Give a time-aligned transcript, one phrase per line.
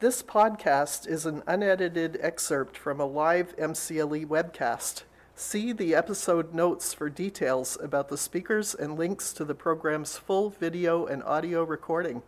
[0.00, 5.02] This podcast is an unedited excerpt from a live MCLE webcast.
[5.34, 10.48] See the episode notes for details about the speakers and links to the program's full
[10.48, 12.22] video and audio recording.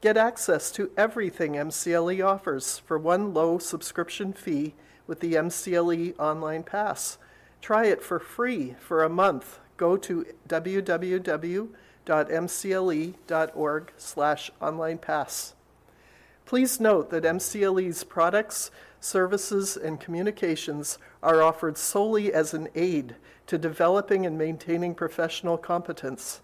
[0.00, 4.74] Get access to everything MCLE offers for one low subscription fee
[5.06, 7.18] with the MCLE Online Pass.
[7.60, 9.58] Try it for free for a month.
[9.76, 11.72] Go to www.mcle.org
[13.98, 15.54] slash online pass.
[16.48, 18.70] Please note that MCLE's products,
[19.00, 23.16] services, and communications are offered solely as an aid
[23.46, 26.40] to developing and maintaining professional competence.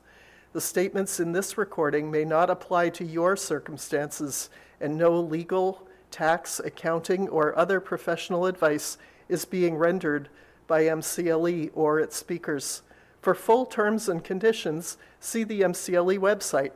[0.53, 6.61] The statements in this recording may not apply to your circumstances, and no legal, tax,
[6.61, 8.98] accounting, or other professional advice
[9.31, 10.29] is being rendered
[10.67, 12.83] by MCLE or its speakers.
[13.23, 16.73] For full terms and conditions, see the MCLE website.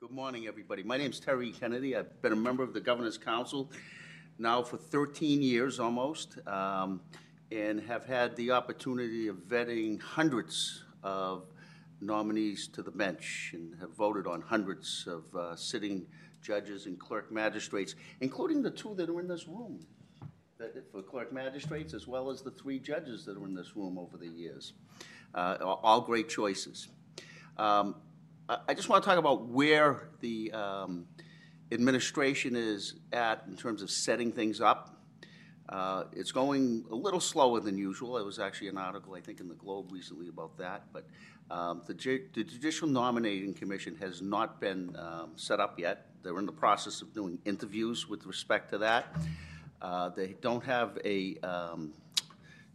[0.00, 0.82] Good morning, everybody.
[0.82, 1.94] My name is Terry Kennedy.
[1.94, 3.70] I've been a member of the Governor's Council
[4.38, 7.02] now for 13 years almost, um,
[7.52, 11.52] and have had the opportunity of vetting hundreds of
[12.00, 16.06] nominees to the bench and have voted on hundreds of uh, sitting
[16.40, 19.84] judges and clerk magistrates, including the two that are in this room
[20.90, 24.16] for clerk magistrates, as well as the three judges that are in this room over
[24.16, 24.72] the years.
[25.34, 26.88] Uh, all great choices.
[27.58, 27.96] Um,
[28.66, 31.06] I just want to talk about where the um,
[31.70, 34.96] administration is at in terms of setting things up.
[35.68, 38.14] Uh, it's going a little slower than usual.
[38.14, 40.82] There was actually an article, I think, in the Globe recently about that.
[40.92, 41.06] But
[41.48, 46.06] um, the, the, Judicial Nominating Commission has not been um, set up yet.
[46.24, 49.14] They're in the process of doing interviews with respect to that.
[49.80, 51.92] Uh, they don't have a um,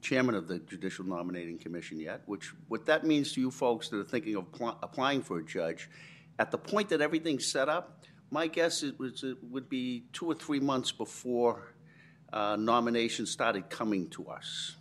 [0.06, 3.98] chairman of the Judicial Nominating Commission yet, which what that means to you folks that
[3.98, 5.90] are thinking of pl- applying for a judge,
[6.38, 10.28] at the point that everything's set up, my guess it, was, it would be two
[10.28, 11.74] or three months before
[12.32, 14.76] uh, nominations started coming to us.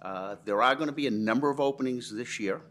[0.00, 2.62] Uh, there are going to be a number of openings this year.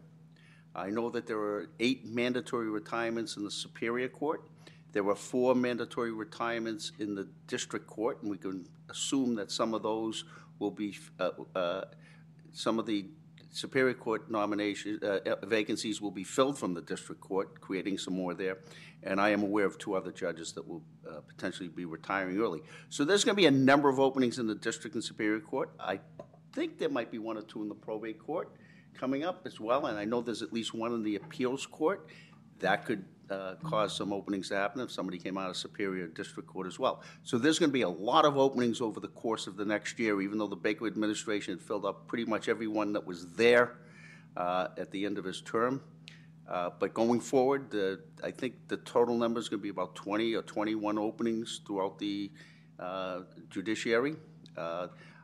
[0.74, 4.42] I know that there are eight mandatory retirements in the Superior Court.
[4.90, 9.74] There were four mandatory retirements in the District Court, and we can assume that some
[9.74, 10.24] of those
[10.58, 11.84] will be, uh, uh,
[12.52, 13.06] some of the
[13.50, 18.14] Superior Court nomination uh, uh, vacancies will be filled from the District Court, creating some
[18.14, 18.58] more there.
[19.04, 22.62] And I am aware of two other judges that will uh, potentially be retiring early.
[22.88, 25.70] So there's going to be a number of openings in the District and Superior Court.
[25.78, 26.00] I
[26.52, 28.50] think there might be one or two in the Probate Court
[28.94, 32.08] coming up as well, and I know there's at least one in the appeals court.
[32.64, 36.48] That could uh, cause some openings to happen if somebody came out of Superior District
[36.48, 37.02] Court as well.
[37.22, 39.98] So there's going to be a lot of openings over the course of the next
[39.98, 43.76] year, even though the Baker administration filled up pretty much everyone that was there
[44.38, 45.82] uh, at the end of his term.
[46.48, 47.74] Uh, but going forward,
[48.22, 51.98] I think the total number is going to be about 20 or 21 openings throughout
[51.98, 52.30] the
[52.78, 53.20] uh,
[53.50, 54.16] judiciary.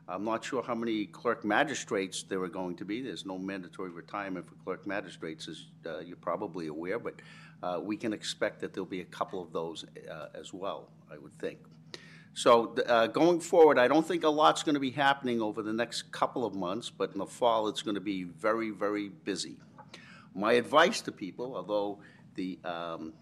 [0.07, 3.01] I'm not sure how many clerk magistrates there are going to be.
[3.01, 7.15] There's no mandatory retirement for clerk magistrates, as uh, you're probably aware, but
[7.63, 11.17] uh, we can expect that there'll be a couple of those uh, as well, I
[11.17, 11.59] would think.
[12.33, 15.73] So uh, going forward, I don't think a lot's going to be happening over the
[15.73, 19.57] next couple of months, but in the fall it's going to be very, very busy.
[20.33, 21.99] My advice to people, although
[22.35, 23.13] the um,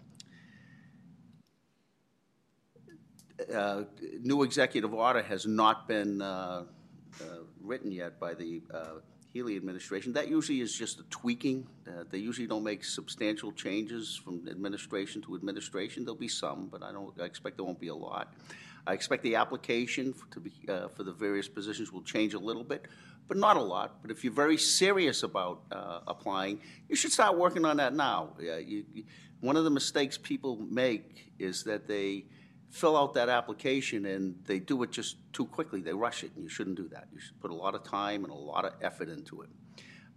[3.54, 3.84] uh,
[4.22, 6.64] new executive order has not been uh,
[7.20, 7.24] uh,
[7.60, 8.84] written yet by the uh,
[9.32, 10.12] Healey administration.
[10.12, 11.66] That usually is just a tweaking.
[11.86, 16.04] Uh, they usually don't make substantial changes from administration to administration.
[16.04, 17.12] There'll be some, but I don't.
[17.20, 18.34] I expect there won't be a lot.
[18.86, 20.52] I expect the application for, to be,
[20.96, 22.86] for the various positions will change a little bit,
[23.28, 24.02] but not a lot.
[24.02, 28.30] But if you're very serious about uh, applying, you should start working on that now.
[28.40, 29.04] You, you,
[29.40, 32.24] one of the mistakes people make is that they
[32.70, 35.80] fill out that application and they do it just too quickly.
[35.80, 37.08] They rush it, and you shouldn't do that.
[37.12, 39.48] You should put a lot of time and a lot of effort into it.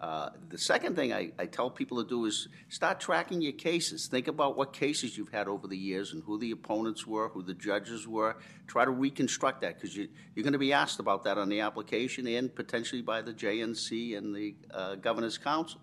[0.03, 4.08] Uh, the second thing I, I, tell people to do is start tracking your cases.
[4.08, 7.41] Think about what cases you've had over the years and who the opponents were, who
[7.41, 8.35] the judges were.
[8.67, 11.61] Try to reconstruct that because you, are going to be asked about that on the
[11.61, 15.79] application and potentially by the JNC and the uh, Governor's Council.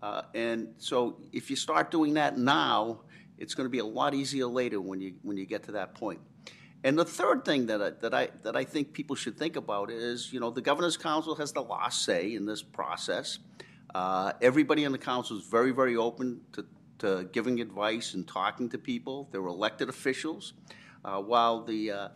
[0.00, 3.00] Uh, and so if you start doing that now,
[3.38, 5.94] it's going to be a lot easier later when you when you get to that
[5.94, 6.20] point.
[6.84, 9.90] And the third thing that I, that I that I think people should think about
[9.90, 13.38] is, you know, the governor's council has the last say in this process.
[13.94, 16.66] Uh, everybody in the council is very very open to,
[16.98, 19.28] to giving advice and talking to people.
[19.32, 20.52] They're elected officials,
[21.04, 22.08] uh, while the uh,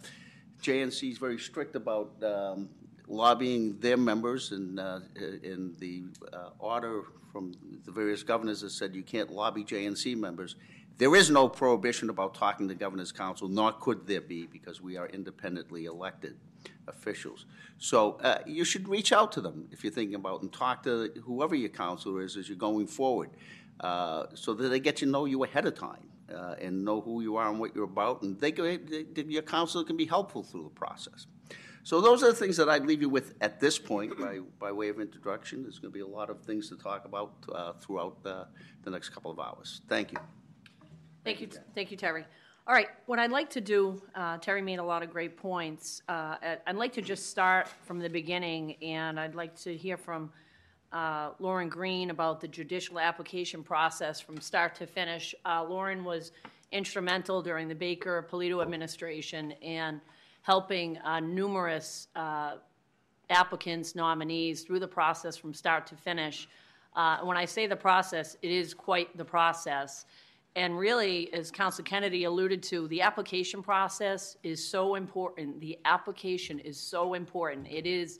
[0.62, 2.68] JNC is very strict about um,
[3.08, 5.00] lobbying their members, and uh,
[5.42, 7.02] in the uh, order
[7.32, 7.52] from
[7.84, 10.56] the various governors that said you can't lobby JNC members
[11.00, 14.98] There is no prohibition about talking to Governor's Council, nor could there be, because we
[14.98, 16.36] are independently elected
[16.88, 17.46] officials.
[17.78, 21.10] So uh, you should reach out to them if you're thinking about, and talk to
[21.24, 23.30] whoever your counselor is as you're going forward,
[23.80, 27.22] uh, so that they get to know you ahead of time uh, and know who
[27.22, 28.78] you are and what you're about, and they, they,
[29.26, 31.26] your counselor can be helpful through the process.
[31.82, 34.70] So those are the things that I'd leave you with at this point by, by
[34.70, 35.62] way of introduction.
[35.62, 38.46] There's going to be a lot of things to talk about uh, throughout the
[38.90, 39.80] next couple of hours.
[39.88, 40.18] Thank you.
[41.22, 42.24] Thank you, thank you, Terry.
[42.66, 46.02] All right, what I'd like to do, uh, Terry made a lot of great points.
[46.08, 46.36] Uh,
[46.66, 50.30] I'd like to just start from the beginning, and I'd like to hear from
[50.92, 55.34] uh, Lauren Greene about the judicial application process from start to finish.
[55.44, 56.32] Uh, Lauren was
[56.72, 60.00] instrumental during the Baker Polito administration and
[60.42, 62.56] helping uh, numerous uh,
[63.28, 66.48] applicants, nominees, through the process from start to finish.
[66.96, 70.06] Uh, When I say the process, it is quite the process.
[70.56, 75.60] And really, as Council Kennedy alluded to, the application process is so important.
[75.60, 77.68] The application is so important.
[77.70, 78.18] It is,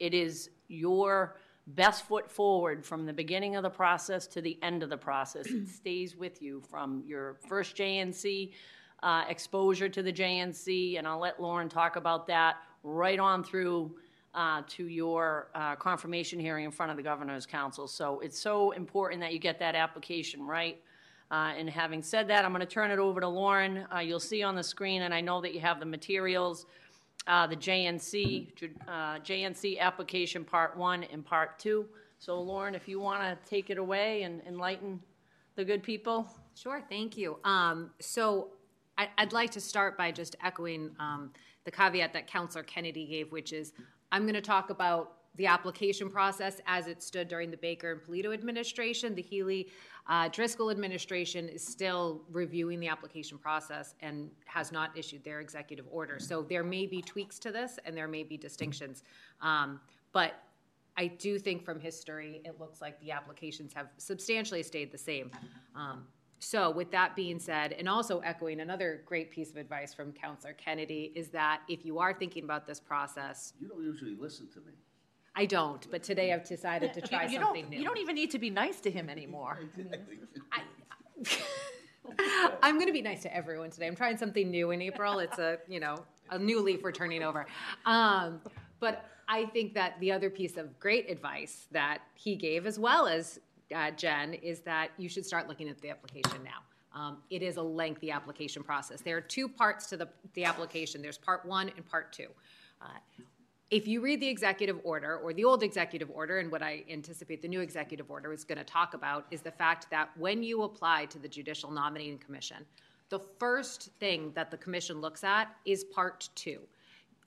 [0.00, 1.36] it is your
[1.68, 5.46] best foot forward from the beginning of the process to the end of the process.
[5.46, 8.52] It stays with you from your first JNC
[9.02, 13.96] uh, exposure to the JNC, and I'll let Lauren talk about that, right on through
[14.34, 17.88] uh, to your uh, confirmation hearing in front of the Governor's Council.
[17.88, 20.80] So it's so important that you get that application right.
[21.30, 23.86] Uh, And having said that, I'm going to turn it over to Lauren.
[23.94, 26.66] Uh, You'll see on the screen, and I know that you have the materials,
[27.26, 28.48] uh, the JNC,
[28.86, 31.86] uh, JNC application Part 1 and Part 2.
[32.18, 35.00] So Lauren, if you want to take it away and enlighten
[35.56, 36.28] the good people.
[36.54, 37.38] Sure, thank you.
[37.44, 38.48] Um, so
[38.96, 41.32] I, I'd like to start by just echoing um,
[41.64, 43.72] the caveat that Councillor Kennedy gave, which is
[44.12, 48.00] I'm going to talk about the application process as it stood during the Baker and
[48.02, 49.14] Polito administration.
[49.14, 49.68] The Healey
[50.08, 55.86] uh, Driscoll administration is still reviewing the application process and has not issued their executive
[55.90, 56.18] order.
[56.18, 59.02] So there may be tweaks to this and there may be distinctions.
[59.40, 59.80] Um,
[60.12, 60.42] but
[60.96, 65.30] I do think from history, it looks like the applications have substantially stayed the same.
[65.74, 66.06] Um,
[66.38, 70.52] so, with that being said, and also echoing another great piece of advice from Councillor
[70.52, 74.60] Kennedy, is that if you are thinking about this process, You don't usually listen to
[74.60, 74.72] me.
[75.38, 77.78] I don't, but today I've decided to try You- something don't- new.
[77.78, 79.60] You don't even need to be nice to him anymore.
[82.62, 83.86] I'm going to be nice to everyone today.
[83.86, 85.18] I'm trying something new in April.
[85.18, 85.96] It's a, you know,
[86.30, 87.46] a new leaf we're turning over.
[87.84, 88.40] Um,
[88.80, 93.06] but I think that the other piece of great advice that he gave, as well
[93.06, 93.40] as
[93.74, 96.62] uh, Jen, is that you should start looking at the application now.
[96.98, 99.02] Um, it is a lengthy application process.
[99.02, 101.02] There are two parts to the, the application.
[101.02, 102.28] There's part one and part two.
[102.80, 102.86] Uh,
[103.70, 107.42] if you read the executive order or the old executive order, and what I anticipate
[107.42, 110.62] the new executive order is going to talk about is the fact that when you
[110.62, 112.58] apply to the Judicial Nominating Commission,
[113.08, 116.60] the first thing that the commission looks at is part two.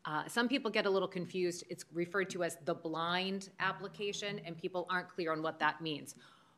[0.05, 1.65] Uh, some people get a little confused.
[1.69, 6.15] It's referred to as the blind application, and people aren't clear on what that means.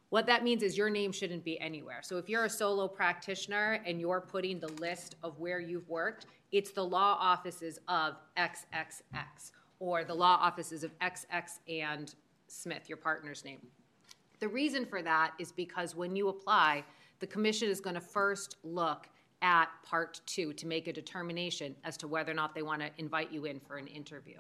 [0.10, 2.02] What that means is your name shouldn't be anywhere.
[2.04, 6.28] So if you're a solo practitioner and you're putting the list of where you've worked,
[6.52, 9.52] it's the law offices of XXX
[9.82, 12.14] or the law offices of XX and
[12.48, 13.58] Smith, your partner's name.
[14.40, 16.86] The reason for that is because when you apply,
[17.20, 19.10] the commission is going to first look
[19.42, 22.90] at part two to make a determination as to whether or not they want to
[23.00, 24.38] invite you in for an interview.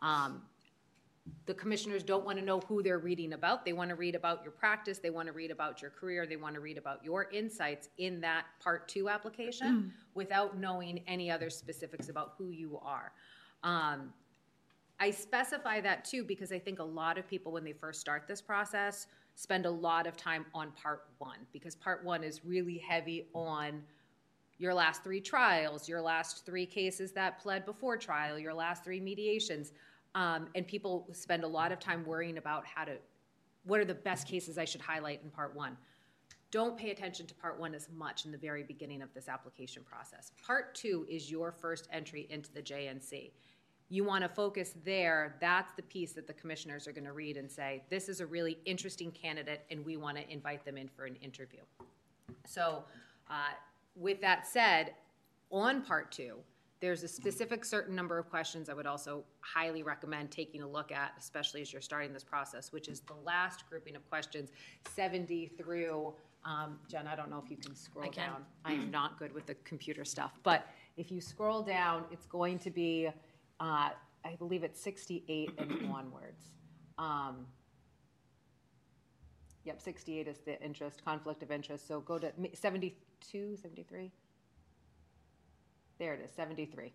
[0.00, 0.42] Um,
[1.46, 3.64] the commissioners don't want to know who they're reading about.
[3.64, 6.34] They want to read about your practice, they want to read about your career, they
[6.34, 11.50] want to read about your insights in that part two application without knowing any other
[11.50, 13.12] specifics about who you are.
[13.62, 14.12] Um,
[15.00, 18.24] I specify that too because I think a lot of people, when they first start
[18.28, 22.78] this process, spend a lot of time on part one because part one is really
[22.78, 23.82] heavy on
[24.58, 29.00] your last three trials, your last three cases that pled before trial, your last three
[29.00, 29.72] mediations.
[30.14, 32.96] Um, and people spend a lot of time worrying about how to,
[33.64, 35.76] what are the best cases I should highlight in part one.
[36.52, 39.82] Don't pay attention to part one as much in the very beginning of this application
[39.82, 40.32] process.
[40.46, 43.30] Part two is your first entry into the JNC
[43.92, 45.36] you want to focus there.
[45.38, 48.26] That's the piece that the commissioners are going to read and say, this is a
[48.26, 51.60] really interesting candidate, and we want to invite them in for an interview.
[52.46, 52.84] So,
[53.30, 53.52] uh,
[53.94, 54.94] with that said,
[55.50, 56.36] on part two,
[56.80, 60.90] there's a specific certain number of questions I would also highly recommend taking a look
[60.90, 64.52] at, especially as you're starting this process, which is the last grouping of questions,
[64.96, 66.14] 70 through.
[66.46, 68.30] Um, Jen, I don't know if you can scroll I can.
[68.30, 68.44] down.
[68.64, 72.58] I am not good with the computer stuff, but if you scroll down, it's going
[72.60, 73.10] to be
[73.62, 73.90] uh,
[74.24, 76.50] I believe it's 68 and onwards.
[76.98, 77.46] Um,
[79.64, 84.10] Yep, 68 is the interest, conflict of interest, so go to 72, 73?
[85.98, 86.92] There it is, 73.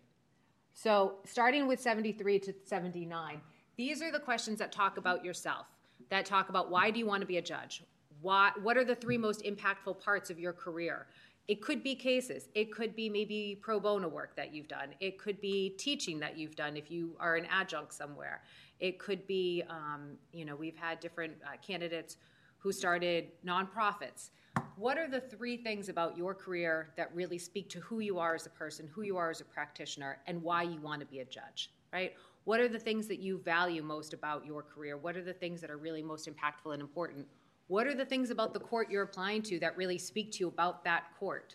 [0.74, 3.40] So starting with 73 to 79,
[3.76, 5.66] these are the questions that talk about yourself,
[6.10, 7.82] that talk about why do you want to be a judge?
[8.20, 11.06] Why, what are the three most impactful parts of your career?
[11.48, 12.50] It could be cases.
[12.54, 14.90] It could be maybe pro bono work that you've done.
[15.00, 18.42] It could be teaching that you've done if you are an adjunct somewhere.
[18.80, 22.18] It could be, um, you know, we've had different uh, candidates
[22.58, 24.28] who started nonprofits.
[24.76, 28.34] What are the three things about your career that really speak to who you are
[28.34, 31.20] as a person, who you are as a practitioner, and why you want to be
[31.20, 32.12] a judge, right?
[32.44, 34.96] What are the things that you value most about your career?
[34.96, 37.26] What are the things that are really most impactful and important?
[37.68, 40.48] What are the things about the court you're applying to that really speak to you
[40.48, 41.54] about that court?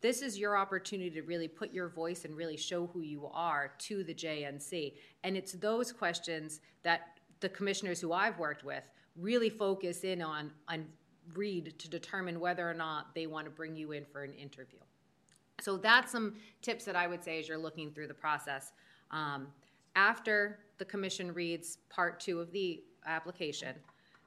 [0.00, 3.72] This is your opportunity to really put your voice and really show who you are
[3.78, 4.94] to the JNC.
[5.24, 8.84] And it's those questions that the commissioners who I've worked with
[9.16, 10.86] really focus in on, and
[11.34, 14.78] read to determine whether or not they want to bring you in for an interview.
[15.60, 18.72] So that's some tips that I would say as you're looking through the process.
[19.10, 19.48] Um,
[19.96, 23.74] after the commission reads part two of the application,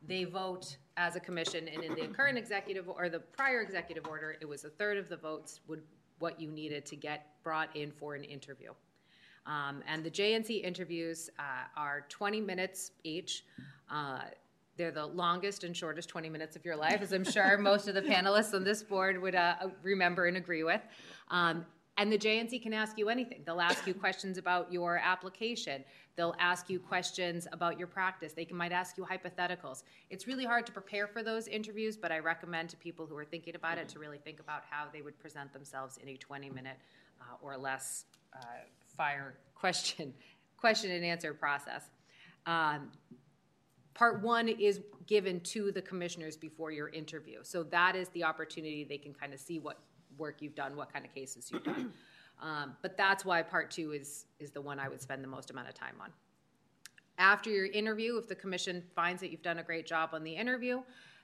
[0.07, 4.35] they vote as a commission, and in the current executive or the prior executive order,
[4.41, 5.81] it was a third of the votes would
[6.19, 8.71] what you needed to get brought in for an interview.
[9.47, 13.43] Um, and the JNC interviews uh, are 20 minutes each.
[13.89, 14.19] Uh,
[14.77, 17.95] they're the longest and shortest 20 minutes of your life, as I'm sure most of
[17.95, 20.81] the panelists on this board would uh, remember and agree with.
[21.29, 21.65] Um,
[21.97, 23.41] and the JNC can ask you anything.
[23.45, 25.83] They'll ask you questions about your application.
[26.15, 28.33] They'll ask you questions about your practice.
[28.33, 29.83] They can, might ask you hypotheticals.
[30.09, 33.25] It's really hard to prepare for those interviews, but I recommend to people who are
[33.25, 36.49] thinking about it to really think about how they would present themselves in a 20
[36.49, 36.77] minute
[37.19, 38.45] uh, or less uh,
[38.95, 40.13] fire question,
[40.57, 41.89] question and answer process.
[42.45, 42.89] Um,
[43.93, 47.39] part one is given to the commissioners before your interview.
[47.43, 49.77] So that is the opportunity they can kind of see what
[50.21, 51.91] work you've done, what kind of cases you've done.
[52.41, 55.51] Um, but that's why part two is, is the one I would spend the most
[55.51, 56.09] amount of time on.
[57.19, 60.35] After your interview, if the commission finds that you've done a great job on the
[60.35, 60.81] interview,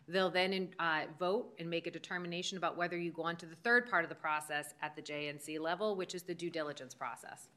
[0.08, 3.56] they'll then uh, vote and make a determination about whether you go on to the
[3.56, 7.50] third part of the process at the JNC level, which is the due diligence process.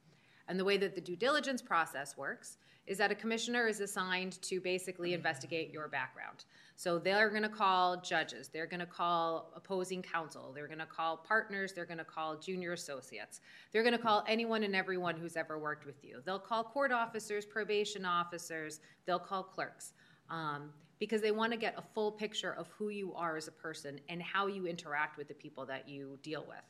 [0.51, 4.43] And the way that the due diligence process works is that a commissioner is assigned
[4.43, 6.45] to basically investigate your background.
[6.75, 10.87] So they're going to call judges, they're going to call opposing counsel, they're going to
[10.87, 13.41] call partners, they're going to call junior associates,
[13.71, 16.21] they're going to call anyone and everyone who's ever worked with you.
[16.25, 19.93] They'll call court officers, probation officers, they'll call clerks.
[20.31, 23.53] Um, because they want to get a full picture of who you are as a
[23.53, 26.65] person and how you interact with the people that you deal with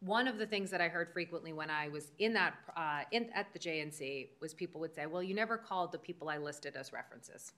[0.00, 3.30] one of the things that I heard frequently when I was in that uh, in,
[3.34, 6.76] at the JNC was people would say, "Well, you never called the people I listed
[6.76, 7.52] as references."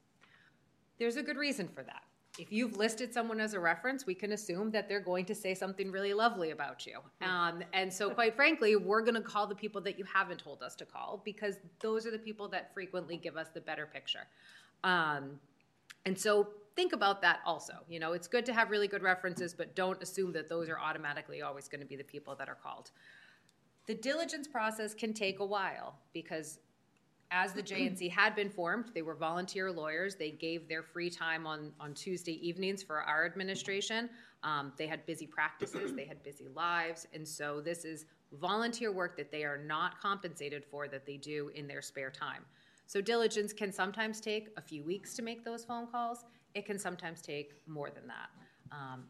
[0.99, 2.03] There's a good reason for that.
[2.39, 5.55] If you've listed someone as a reference, we can assume that they're going to say
[5.55, 7.01] something really lovely about you.
[7.21, 10.63] Um, and so, quite frankly, we're going to call the people that you haven't told
[10.63, 14.27] us to call because those are the people that frequently give us the better picture.
[14.85, 15.41] Um,
[16.07, 17.73] and so, think about that also.
[17.89, 20.79] You know, it's good to have really good references, but don't assume that those are
[20.79, 22.93] automatically always going to be the people that are called.
[23.87, 26.61] The diligence process can take a while because
[27.33, 30.15] as the JNC had been formed, they were volunteer lawyers.
[30.15, 34.09] They gave their free time on, on Tuesday evenings for our administration.
[34.45, 38.07] Um, they had busy practices, they had busy lives, and so this is
[38.41, 42.45] volunteer work that they are not compensated for that they do in their spare time.
[42.87, 46.25] So diligence can sometimes take a few weeks to make those phone calls.
[46.59, 48.31] It can sometimes take more than that.
[48.73, 49.05] Um,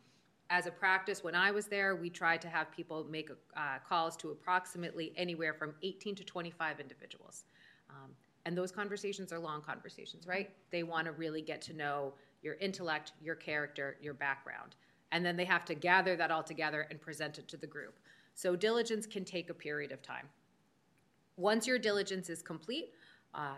[0.51, 4.19] as a practice, when I was there, we tried to have people make uh, calls
[4.19, 7.45] to approximately anywhere from 18 to 25 individuals.
[7.89, 8.11] Um,
[8.45, 10.51] and those conversations are long conversations, right?
[10.71, 12.13] They want to really get to know
[12.43, 14.77] your intellect, your character, your background.
[15.11, 17.99] And then they have to gather that all together and present it to the group.
[18.35, 20.29] So diligence can take a period of time.
[21.39, 22.93] Once your diligence is complete,
[23.35, 23.55] uh,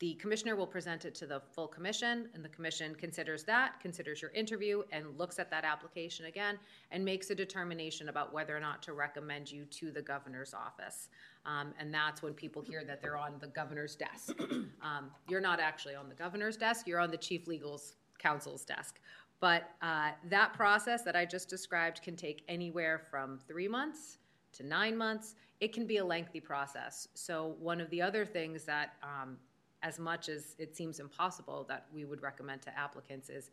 [0.00, 4.20] the commissioner will present it to the full commission, and the commission considers that, considers
[4.20, 6.58] your interview, and looks at that application again,
[6.90, 11.08] and makes a determination about whether or not to recommend you to the governor's office.
[11.46, 14.36] Um, and that's when people hear that they're on the governor's desk.
[14.82, 17.80] Um, you're not actually on the governor's desk, you're on the chief legal
[18.18, 19.00] counsel's desk.
[19.40, 24.18] But uh, that process that I just described can take anywhere from three months
[24.54, 25.34] to nine months.
[25.60, 27.08] It can be a lengthy process.
[27.14, 29.38] So, one of the other things that um,
[29.84, 33.50] as much as it seems impossible that we would recommend to applicants is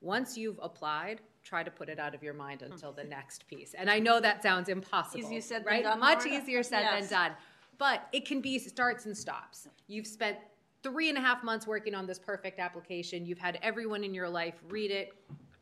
[0.00, 3.74] once you've applied, try to put it out of your mind until the next piece.
[3.74, 5.18] And I know that sounds impossible.
[5.18, 5.82] Easier said than right?
[5.82, 7.08] done, Much easier said Yes.
[7.08, 7.36] than done.
[7.78, 9.68] But it can be starts and stops.
[9.88, 10.38] You've spent
[10.84, 13.26] three and a half months working on this perfect application.
[13.26, 15.12] You've had everyone in your life read it,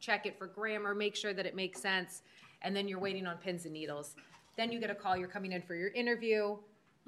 [0.01, 2.23] check it for grammar, make sure that it makes sense,
[2.63, 4.17] and then you're waiting on pins and needles.
[4.57, 6.57] Then you get a call, you're coming in for your interview,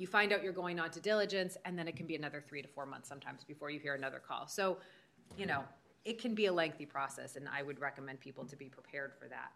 [0.03, 2.61] you find out you're going on to diligence, and then it can be another three
[2.61, 4.49] to four months sometimes before you hear another call.
[4.49, 4.79] So,
[5.39, 5.63] you know,
[6.05, 9.29] it can be a lengthy process, and I would recommend people to be prepared for
[9.29, 9.53] that.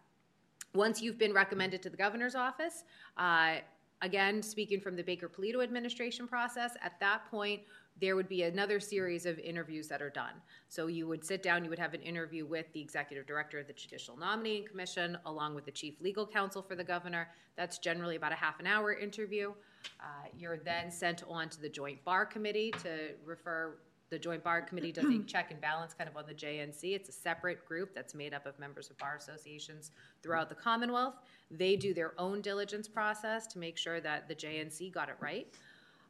[0.73, 2.85] Once you've been recommended to the governor's office,
[3.17, 3.55] uh,
[4.01, 7.61] again, speaking from the Baker Polito administration process, at that point,
[7.99, 10.33] there would be another series of interviews that are done.
[10.69, 13.67] So you would sit down, you would have an interview with the executive director of
[13.67, 17.29] the Judicial Nominating Commission, along with the chief legal counsel for the governor.
[17.55, 19.53] That's generally about a half an hour interview.
[19.99, 23.77] Uh, you're then sent on to the Joint Bar Committee to refer
[24.09, 26.95] the Joint Bar Committee does a check and balance kind of on the JNC.
[26.95, 29.91] It's a separate group that's made up of members of bar associations
[30.23, 31.15] throughout the Commonwealth.
[31.51, 35.47] They do their own diligence process to make sure that the JNC got it right.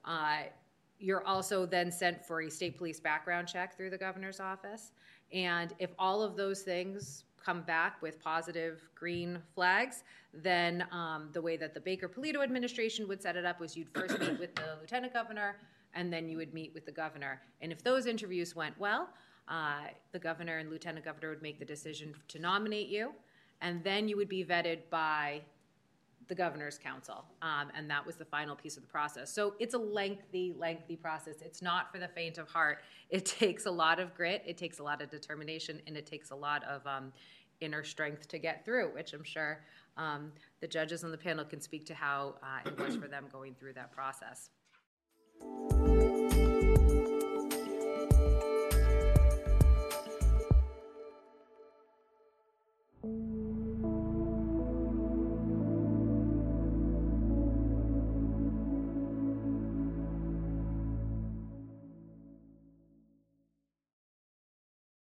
[0.05, 0.43] Uh,
[0.99, 4.91] you're also then sent for a state police background check through the governor's office.
[5.31, 11.41] And if all of those things come back with positive green flags, then um, the
[11.41, 14.53] way that the Baker Polito administration would set it up was you'd first meet with
[14.55, 15.57] the lieutenant governor,
[15.97, 17.41] and then you would meet with the governor.
[17.59, 19.09] And if those interviews went well,
[19.49, 23.11] uh, the governor and lieutenant governor would make the decision to nominate you,
[23.61, 25.41] and then you would be vetted by
[26.27, 27.25] the governor's council.
[27.41, 29.33] Um, and that was the final piece of the process.
[29.33, 31.35] So it's a lengthy, lengthy process.
[31.41, 32.79] It's not for the faint of heart.
[33.09, 36.29] It takes a lot of grit, it takes a lot of determination, and it takes
[36.29, 37.11] a lot of um,
[37.59, 39.63] inner strength to get through, which I'm sure
[39.95, 43.25] um, the judges on the panel can speak to how uh, it was for them
[43.31, 44.51] going through that process.
[45.41, 46.17] thank
[53.03, 53.36] you